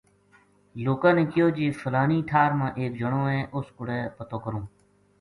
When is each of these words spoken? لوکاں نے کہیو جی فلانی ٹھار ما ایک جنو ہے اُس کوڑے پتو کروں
لوکاں 0.85 1.11
نے 1.17 1.25
کہیو 1.25 1.49
جی 1.57 1.69
فلانی 1.83 2.21
ٹھار 2.31 2.49
ما 2.59 2.67
ایک 2.79 2.91
جنو 2.99 3.23
ہے 3.31 3.41
اُس 3.55 3.67
کوڑے 3.75 3.99
پتو 4.17 4.37
کروں 4.43 4.65